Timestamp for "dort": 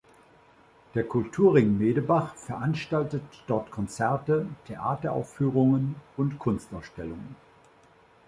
3.45-3.69